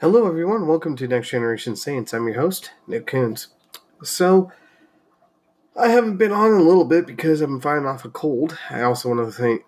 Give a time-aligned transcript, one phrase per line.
[0.00, 0.66] Hello, everyone.
[0.66, 2.14] Welcome to Next Generation Saints.
[2.14, 3.48] I'm your host, Nick Kunze.
[4.02, 4.50] So,
[5.78, 8.56] I haven't been on in a little bit because I've been fighting off a cold.
[8.70, 9.62] I also want to thank,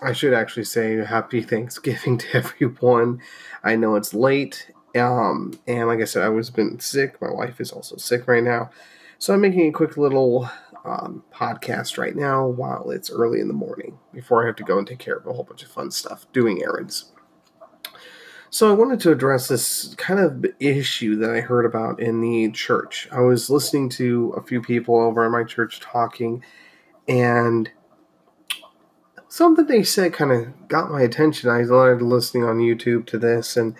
[0.00, 3.20] I should actually say Happy Thanksgiving to everyone.
[3.64, 7.20] I know it's late, um, and like I said, I was been sick.
[7.20, 8.70] My wife is also sick right now,
[9.18, 10.48] so I'm making a quick little
[10.84, 14.78] um, podcast right now while it's early in the morning before I have to go
[14.78, 17.12] and take care of a whole bunch of fun stuff, doing errands.
[18.50, 22.50] So I wanted to address this kind of issue that I heard about in the
[22.50, 23.08] church.
[23.10, 26.44] I was listening to a few people over at my church talking,
[27.08, 27.70] and
[29.28, 31.48] something they said kind of got my attention.
[31.48, 33.74] I started listening on YouTube to this, and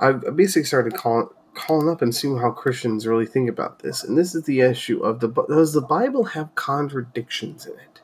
[0.00, 4.04] I basically started calling calling up and seeing how Christians really think about this.
[4.04, 8.00] And this is the issue of the does the Bible have contradictions in it?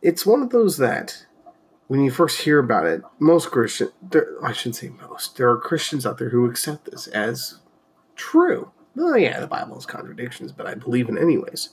[0.00, 1.26] It's one of those that
[1.88, 3.90] when you first hear about it, most Christians,
[4.42, 7.58] I shouldn't say most, there are Christians out there who accept this as
[8.14, 8.70] true.
[8.94, 11.70] Well, yeah, the Bible has contradictions, but I believe in anyways.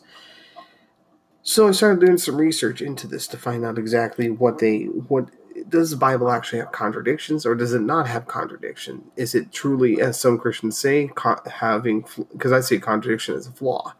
[1.43, 5.29] So I started doing some research into this to find out exactly what they what
[5.69, 9.03] does the Bible actually have contradictions or does it not have contradiction?
[9.15, 11.11] Is it truly, as some Christians say,
[11.51, 13.93] having because I see contradiction as a flaw?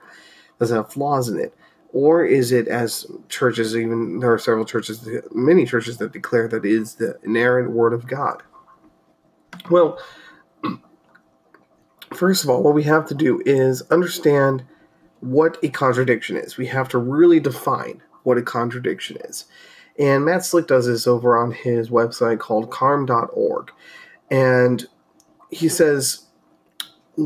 [0.59, 1.53] Does it have flaws in it?
[1.93, 6.65] or is it as churches even there are several churches many churches that declare that
[6.65, 8.43] it is the inerrant word of god
[9.69, 9.99] well
[12.13, 14.63] first of all what we have to do is understand
[15.21, 19.45] what a contradiction is we have to really define what a contradiction is
[19.99, 23.71] and matt slick does this over on his website called carm.org
[24.29, 24.87] and
[25.49, 26.25] he says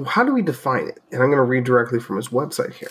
[0.08, 2.90] how do we define it and i'm going to read directly from his website here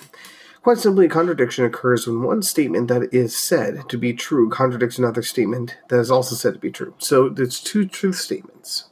[0.62, 4.98] Quite simply, a contradiction occurs when one statement that is said to be true contradicts
[4.98, 6.94] another statement that is also said to be true.
[6.98, 8.90] So there's two truth statements.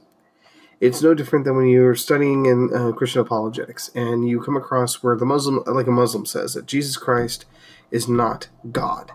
[0.81, 5.03] It's no different than when you're studying in uh, Christian apologetics and you come across
[5.03, 7.45] where the Muslim, like a Muslim, says that Jesus Christ
[7.91, 9.13] is not God,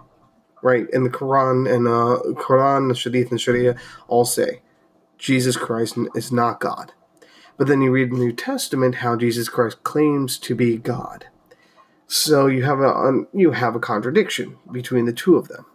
[0.63, 0.87] right?
[0.93, 3.75] And the Quran and uh, Quran, the Hadith, and Sharia
[4.07, 4.61] all say
[5.17, 6.93] Jesus Christ is not God.
[7.57, 11.27] But then you read the New Testament how Jesus Christ claims to be God.
[12.07, 15.65] So you have a you have a contradiction between the two of them.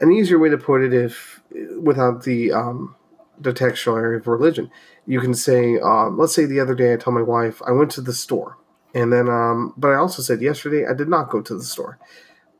[0.00, 1.42] An easier way to put it, if
[1.80, 2.96] without the um,
[3.38, 4.70] the textual area of religion,
[5.06, 7.90] you can say, um, let's say the other day I told my wife I went
[7.92, 8.58] to the store,
[8.94, 11.98] and then um, but I also said yesterday I did not go to the store.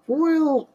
[0.06, 0.68] Well,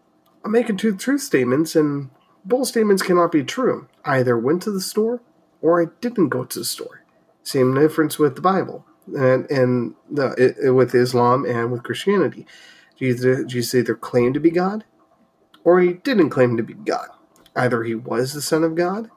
[0.43, 2.09] I'm making two truth statements, and
[2.45, 3.87] both statements cannot be true.
[4.05, 5.21] I either went to the store
[5.61, 7.03] or I didn't go to the store.
[7.43, 12.45] Same difference with the Bible and and the, it, with Islam and with Christianity.
[12.97, 14.83] Jesus, Jesus either claimed to be God,
[15.63, 17.07] or he didn't claim to be God.
[17.55, 19.09] Either he was the Son of God,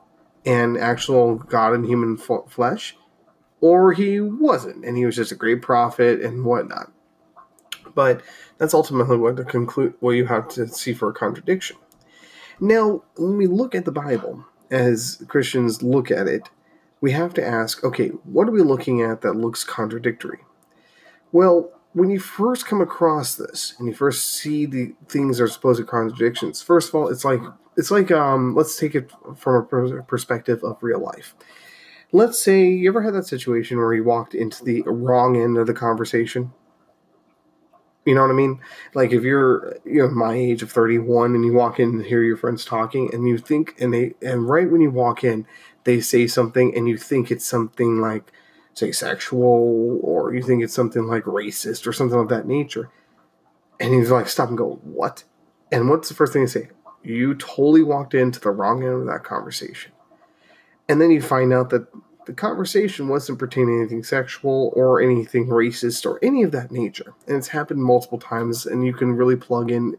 [0.44, 2.96] and actual God in human flesh,
[3.60, 6.92] or he wasn't, and he was just a great prophet and whatnot.
[7.94, 8.22] But
[8.58, 11.76] that's ultimately what the conclude what you have to see for a contradiction.
[12.60, 16.50] Now, when we look at the Bible, as Christians look at it,
[17.00, 20.40] we have to ask okay, what are we looking at that looks contradictory?
[21.32, 25.48] Well, when you first come across this and you first see the things that are
[25.48, 27.40] supposed to contradictions, first of all, it's like
[27.76, 31.34] it's like um, let's take it from a perspective of real life.
[32.12, 35.66] Let's say you ever had that situation where you walked into the wrong end of
[35.66, 36.52] the conversation.
[38.06, 38.60] You know what I mean?
[38.94, 42.22] Like if you're you know my age of 31 and you walk in and hear
[42.22, 45.46] your friends talking and you think and they and right when you walk in
[45.84, 48.32] they say something and you think it's something like
[48.74, 52.90] say sexual or you think it's something like racist or something of that nature
[53.80, 55.24] and he's like stop and go what?
[55.72, 56.68] And what's the first thing to say?
[57.02, 59.92] You totally walked into the wrong end of that conversation.
[60.88, 61.86] And then you find out that
[62.30, 67.12] the conversation wasn't pertaining to anything sexual or anything racist or any of that nature
[67.26, 69.96] and it's happened multiple times and you can really plug in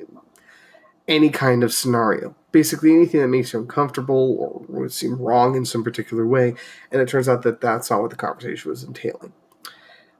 [1.07, 2.33] any kind of scenario.
[2.53, 6.55] Basically, anything that makes you uncomfortable or would seem wrong in some particular way.
[6.91, 9.33] And it turns out that that's not what the conversation was entailing.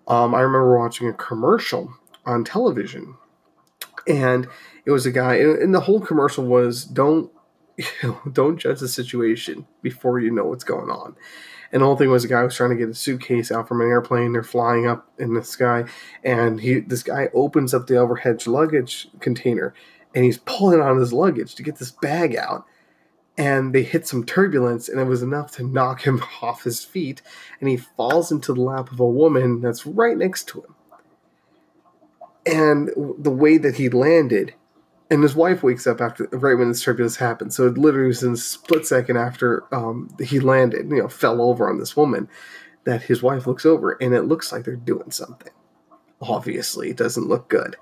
[0.08, 1.94] Um, I remember watching a commercial
[2.26, 3.16] on television,
[4.06, 4.48] and
[4.86, 7.32] it was a guy, and the whole commercial was don't
[7.78, 11.16] you know, don't judge the situation before you know what's going on.
[11.72, 13.82] And the whole thing was a guy was trying to get a suitcase out from
[13.82, 14.34] an airplane.
[14.34, 15.86] They're flying up in the sky,
[16.24, 19.74] and he this guy opens up the overhead luggage container,
[20.14, 22.66] and he's pulling on his luggage to get this bag out.
[23.38, 27.22] And they hit some turbulence, and it was enough to knock him off his feet.
[27.60, 30.76] And he falls into the lap of a woman that's right next to him.
[32.46, 34.56] And the way that he landed,
[35.12, 37.54] and his wife wakes up after right when this turbulence happened.
[37.54, 41.42] So it literally was in a split second after um, he landed, you know, fell
[41.42, 42.30] over on this woman,
[42.86, 45.52] that his wife looks over, and it looks like they're doing something.
[46.22, 47.76] Obviously, it doesn't look good.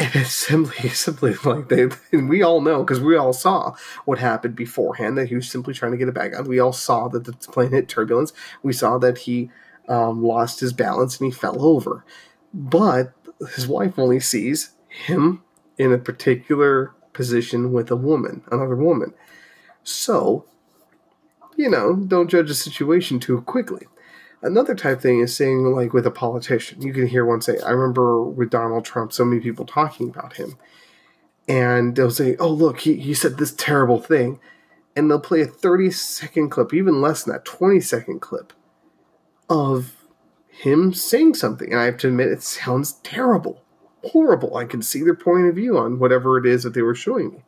[0.00, 4.18] And it's simply, simply like they, and we all know because we all saw what
[4.18, 6.48] happened beforehand that he was simply trying to get it back on.
[6.48, 8.32] We all saw that the plane hit turbulence.
[8.64, 9.50] We saw that he
[9.88, 12.04] um, lost his balance and he fell over.
[12.52, 13.12] But
[13.54, 15.42] his wife only sees him
[15.82, 19.12] in a particular position with a woman, another woman.
[19.82, 20.44] So,
[21.56, 23.88] you know, don't judge a situation too quickly.
[24.42, 27.70] Another type thing is saying, like with a politician, you can hear one say, I
[27.70, 30.56] remember with Donald Trump, so many people talking about him.
[31.48, 34.38] And they'll say, Oh, look, he, he said this terrible thing.
[34.94, 38.52] And they'll play a 30 second clip, even less than that, 20 second clip
[39.50, 39.92] of
[40.48, 41.72] him saying something.
[41.72, 43.62] And I have to admit, it sounds terrible
[44.04, 44.56] horrible.
[44.56, 47.30] I can see their point of view on whatever it is that they were showing
[47.30, 47.42] me.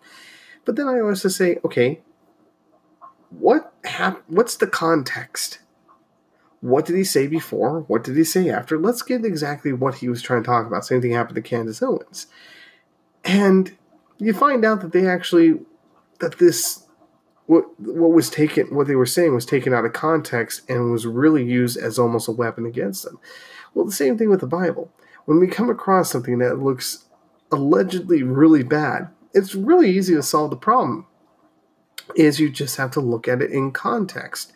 [0.64, 2.00] But then I always to say, okay,
[3.30, 5.58] what hap- what's the context?
[6.60, 7.80] What did he say before?
[7.80, 8.78] What did he say after?
[8.78, 10.84] Let's get exactly what he was trying to talk about.
[10.86, 12.26] Same thing happened to Candace Owens.
[13.22, 13.76] And
[14.18, 15.60] you find out that they actually
[16.20, 16.86] that this
[17.46, 21.06] what what was taken what they were saying was taken out of context and was
[21.06, 23.18] really used as almost a weapon against them.
[23.74, 24.90] Well, the same thing with the Bible
[25.24, 27.04] when we come across something that looks
[27.50, 31.06] allegedly really bad, it's really easy to solve the problem.
[32.14, 34.52] Is you just have to look at it in context.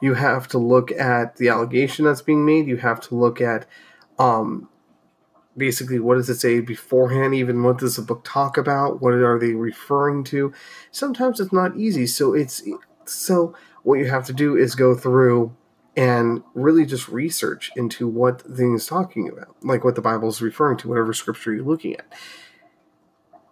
[0.00, 2.66] You have to look at the allegation that's being made.
[2.66, 3.66] You have to look at
[4.18, 4.68] um,
[5.58, 9.38] basically what does it say beforehand even what does the book talk about what are
[9.38, 10.52] they referring to
[10.92, 12.62] sometimes it's not easy so it's
[13.04, 15.54] so what you have to do is go through
[15.98, 20.28] and really just research into what the thing is talking about, like what the Bible
[20.28, 22.06] is referring to, whatever scripture you're looking at.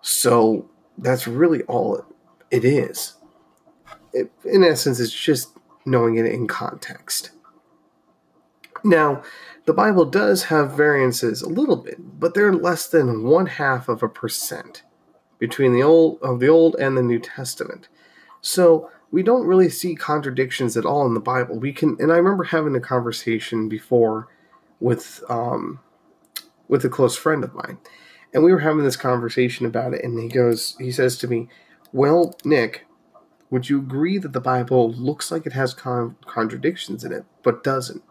[0.00, 2.06] So that's really all
[2.52, 3.14] it is.
[4.12, 7.32] It, in essence, it's just knowing it in context.
[8.84, 9.24] Now,
[9.64, 14.04] the Bible does have variances a little bit, but they're less than one half of
[14.04, 14.84] a percent
[15.40, 17.88] between the old of the Old and the New Testament.
[18.40, 21.58] So we don't really see contradictions at all in the Bible.
[21.58, 24.28] We can, and I remember having a conversation before
[24.78, 25.80] with um,
[26.68, 27.78] with a close friend of mine,
[28.34, 30.04] and we were having this conversation about it.
[30.04, 31.48] And he goes, he says to me,
[31.94, 32.84] "Well, Nick,
[33.48, 37.64] would you agree that the Bible looks like it has con- contradictions in it, but
[37.64, 38.02] doesn't?"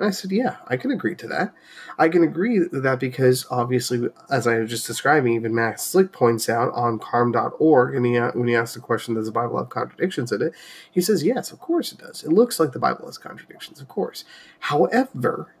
[0.00, 1.52] And I said, yeah, I can agree to that.
[1.98, 6.10] I can agree to that because obviously, as I was just describing, even Matt Slick
[6.10, 9.68] points out on carm.org, and he, when he asks the question, does the Bible have
[9.68, 10.54] contradictions in it?
[10.90, 12.24] He says, yes, of course it does.
[12.24, 14.24] It looks like the Bible has contradictions, of course.
[14.60, 15.54] However,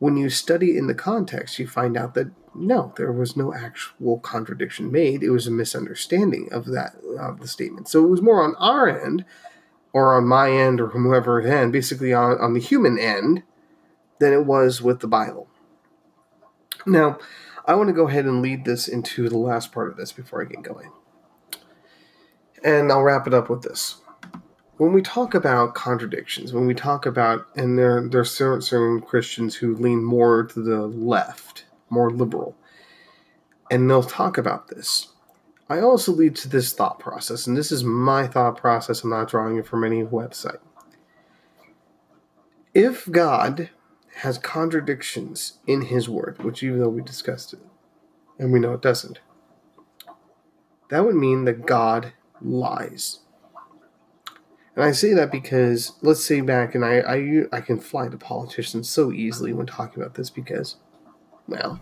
[0.00, 4.18] when you study in the context, you find out that no, there was no actual
[4.18, 5.22] contradiction made.
[5.22, 7.86] It was a misunderstanding of that of the statement.
[7.86, 9.24] So it was more on our end,
[9.92, 13.44] or on my end, or whoever end, basically on, on the human end,
[14.20, 15.48] than it was with the Bible.
[16.86, 17.18] Now,
[17.64, 20.40] I want to go ahead and lead this into the last part of this before
[20.40, 20.90] I get going.
[22.64, 23.96] And I'll wrap it up with this.
[24.78, 29.00] When we talk about contradictions, when we talk about, and there, there are certain, certain
[29.00, 32.56] Christians who lean more to the left, more liberal,
[33.70, 35.08] and they'll talk about this.
[35.68, 39.04] I also lead to this thought process, and this is my thought process.
[39.04, 40.60] I'm not drawing it from any website.
[42.72, 43.68] If God
[44.18, 47.60] has contradictions in his word, which even though we discussed it,
[48.38, 49.20] and we know it doesn't,
[50.90, 53.20] that would mean that God lies.
[54.74, 58.16] And I say that because let's say back, and I, I I can fly to
[58.16, 60.76] politicians so easily when talking about this because,
[61.46, 61.80] well,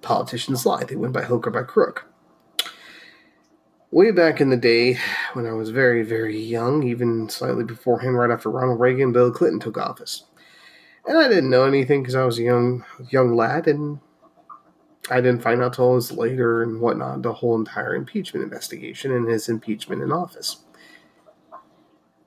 [0.00, 0.84] politicians lie.
[0.84, 2.06] They win by hook or by crook.
[3.90, 4.98] Way back in the day,
[5.32, 9.60] when I was very, very young, even slightly beforehand, right after Ronald Reagan, Bill Clinton
[9.60, 10.24] took office
[11.08, 13.98] and I didn't know anything because I was a young young lad, and
[15.10, 19.12] I didn't find out till I was later and whatnot the whole entire impeachment investigation
[19.12, 20.58] and his impeachment in office.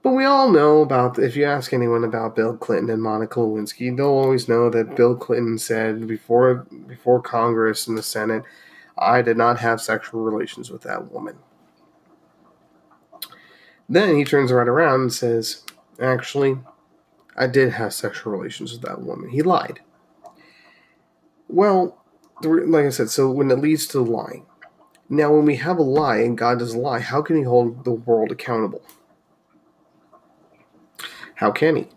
[0.03, 3.95] But we all know about if you ask anyone about Bill Clinton and Monica Lewinsky,
[3.95, 8.43] they'll always know that Bill Clinton said before before Congress and the Senate,
[8.97, 11.37] I did not have sexual relations with that woman.
[13.87, 15.63] Then he turns right around and says,
[16.01, 16.57] actually,
[17.35, 19.29] I did have sexual relations with that woman.
[19.29, 19.79] He lied.
[21.47, 22.03] Well,
[22.43, 24.45] like I said, so when it leads to lying.
[25.09, 27.83] Now, when we have a lie and God does a lie, how can He hold
[27.83, 28.81] the world accountable?
[31.35, 31.87] How can He?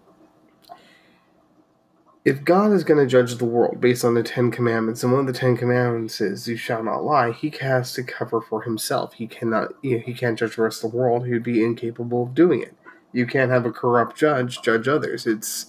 [2.24, 5.20] if God is going to judge the world based on the Ten Commandments, and one
[5.20, 9.14] of the Ten Commandments is "You shall not lie," he has to cover for himself.
[9.14, 9.72] He cannot.
[9.82, 11.26] You know, he can't judge the rest of the world.
[11.26, 12.74] He would be incapable of doing it.
[13.14, 15.26] You can't have a corrupt judge judge others.
[15.26, 15.66] It's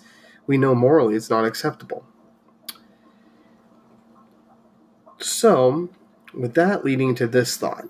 [0.48, 2.06] we know morally it's not acceptable.
[5.20, 5.90] So,
[6.34, 7.86] with that leading to this thought,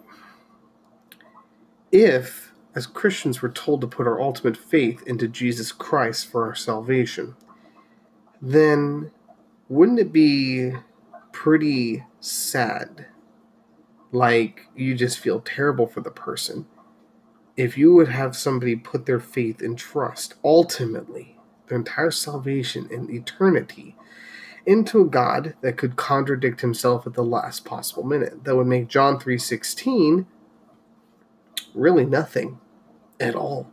[1.92, 6.56] if as Christians we're told to put our ultimate faith into Jesus Christ for our
[6.56, 7.36] salvation
[8.42, 9.12] then
[9.70, 10.72] wouldn't it be
[11.32, 13.08] pretty sad?
[14.12, 16.68] Like you just feel terrible for the person.
[17.58, 23.10] If you would have somebody put their faith and trust ultimately, their entire salvation and
[23.10, 23.96] eternity,
[24.66, 28.88] into a God that could contradict himself at the last possible minute, that would make
[28.88, 30.26] John 3:16
[31.74, 32.60] really nothing
[33.20, 33.72] at all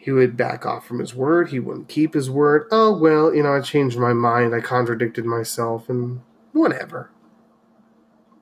[0.00, 1.50] he would back off from his word.
[1.50, 2.66] He wouldn't keep his word.
[2.70, 4.54] Oh, well, you know, I changed my mind.
[4.54, 6.22] I contradicted myself, and
[6.52, 7.10] whatever.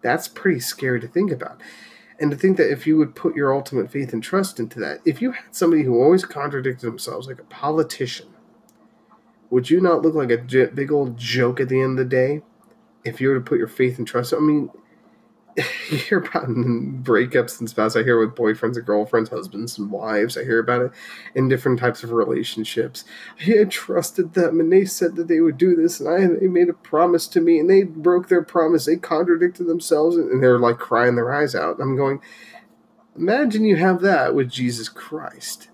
[0.01, 1.61] That's pretty scary to think about.
[2.21, 5.01] And to think that if you would put your ultimate faith and trust into that,
[5.05, 8.27] if you had somebody who always contradicted themselves, like a politician,
[9.51, 12.43] would you not look like a big old joke at the end of the day
[13.05, 14.35] if you were to put your faith and trust?
[14.35, 14.71] I mean,
[15.91, 17.97] you hear about breakups and spouse.
[17.97, 20.37] I hear with boyfriends and girlfriends, husbands and wives.
[20.37, 20.93] I hear about it
[21.35, 23.05] in different types of relationships.
[23.41, 26.69] I trusted them, and they said that they would do this, and I they made
[26.69, 28.87] a promise to me, and they broke their promise.
[28.87, 31.81] They contradicted themselves, and they're like crying their eyes out.
[31.81, 32.21] I'm going.
[33.17, 35.71] Imagine you have that with Jesus Christ.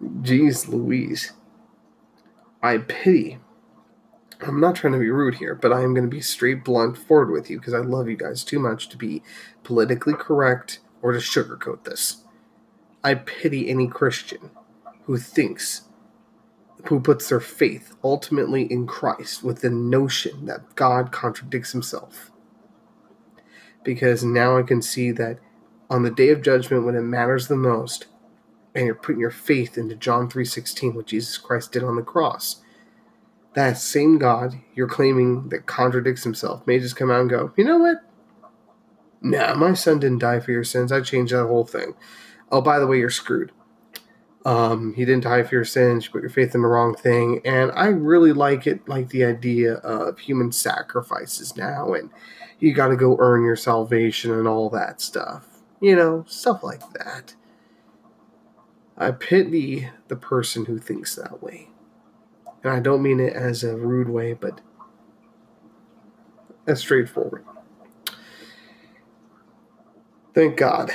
[0.00, 1.32] Jeez Louise.
[2.62, 3.38] I pity
[4.42, 6.98] I'm not trying to be rude here, but I am going to be straight blunt
[6.98, 9.22] forward with you because I love you guys too much to be
[9.62, 12.24] politically correct or to sugarcoat this.
[13.04, 14.50] I pity any Christian
[15.04, 15.82] who thinks,
[16.86, 22.30] who puts their faith ultimately in Christ with the notion that God contradicts himself.
[23.84, 25.38] Because now I can see that
[25.88, 28.06] on the day of judgment when it matters the most,
[28.74, 32.62] and you're putting your faith into John 3:16 what Jesus Christ did on the cross
[33.54, 37.64] that same God you're claiming that contradicts himself may just come out and go, you
[37.64, 37.98] know what?
[39.20, 40.90] Nah, my son didn't die for your sins.
[40.90, 41.94] I changed that whole thing.
[42.50, 43.52] Oh, by the way, you're screwed.
[44.44, 46.04] Um, he didn't die for your sins.
[46.04, 47.40] You put your faith in the wrong thing.
[47.44, 52.10] And I really like it, like the idea of human sacrifices now, and
[52.58, 55.46] you got to go earn your salvation and all that stuff.
[55.80, 57.34] You know, stuff like that.
[58.96, 61.71] I pity the person who thinks that way.
[62.62, 64.60] And I don't mean it as a rude way, but
[66.66, 67.44] as straightforward.
[70.34, 70.90] Thank God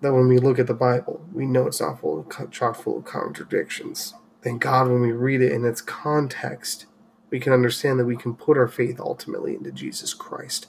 [0.00, 2.98] that when we look at the Bible, we know it's not full of, chock full
[2.98, 4.14] of contradictions.
[4.42, 6.86] Thank God when we read it in its context,
[7.28, 10.66] we can understand that we can put our faith ultimately into Jesus Christ.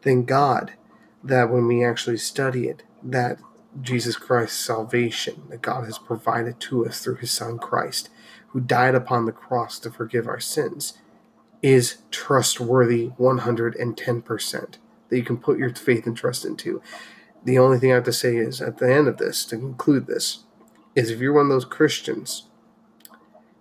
[0.00, 0.74] Thank God
[1.22, 3.38] that when we actually study it, that
[3.82, 8.08] Jesus Christ's salvation that God has provided to us through his Son Christ
[8.48, 10.98] who died upon the cross to forgive our sins,
[11.62, 14.78] is trustworthy 110%,
[15.08, 16.80] that you can put your faith and trust into.
[17.44, 20.06] The only thing I have to say is, at the end of this, to conclude
[20.06, 20.44] this,
[20.94, 22.48] is if you're one of those Christians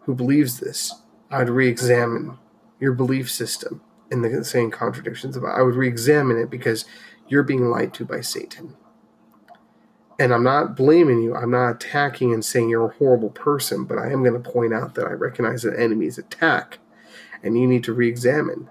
[0.01, 0.93] who believes this,
[1.29, 2.37] I would re examine
[2.79, 5.57] your belief system in the saying contradictions about.
[5.57, 6.85] I would re examine it because
[7.27, 8.75] you're being lied to by Satan
[10.19, 11.35] and I'm not blaming you.
[11.35, 14.73] I'm not attacking and saying you're a horrible person, but I am going to point
[14.73, 16.79] out that I recognize an enemy's attack,
[17.43, 18.69] and you need to re-examine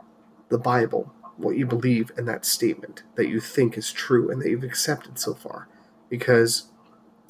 [0.48, 4.50] the Bible, what you believe in that statement that you think is true and that
[4.50, 5.68] you've accepted so far,
[6.08, 6.68] because.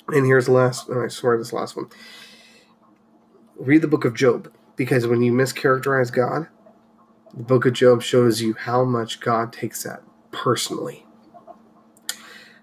[0.09, 1.89] And here's the last, and I swear this last one.
[3.57, 6.47] Read the book of Job, because when you mischaracterize God,
[7.35, 11.05] the book of Job shows you how much God takes that personally.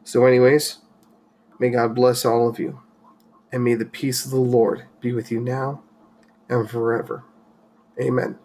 [0.06, 0.78] So, anyways,
[1.60, 2.82] May God bless all of you,
[3.52, 5.84] and may the peace of the Lord be with you now
[6.50, 7.24] and forever.
[8.02, 8.40] Amen.